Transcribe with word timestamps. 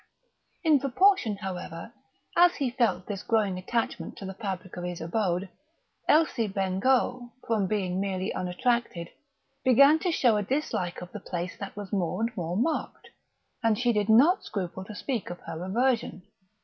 In 0.63 0.79
proportion, 0.79 1.35
however, 1.37 1.93
as 2.35 2.55
he 2.55 2.71
felt 2.71 3.05
this 3.05 3.21
growing 3.21 3.59
attachment 3.59 4.17
to 4.17 4.25
the 4.25 4.33
fabric 4.33 4.75
of 4.75 4.83
his 4.83 4.99
abode, 4.99 5.47
Elsie 6.07 6.47
Bengough, 6.47 7.29
from 7.45 7.67
being 7.67 8.01
merely 8.01 8.33
unattracted, 8.33 9.11
began 9.63 9.99
to 9.99 10.11
show 10.11 10.37
a 10.37 10.41
dislike 10.41 11.01
of 11.03 11.11
the 11.11 11.19
place 11.19 11.55
that 11.57 11.75
was 11.77 11.93
more 11.93 12.19
and 12.19 12.35
more 12.35 12.57
marked. 12.57 13.09
And 13.61 13.77
she 13.77 13.93
did 13.93 14.09
not 14.09 14.43
scruple 14.43 14.83
to 14.85 14.95
speak 14.95 15.29
of 15.29 15.39
her 15.41 15.63
aversion. 15.63 16.23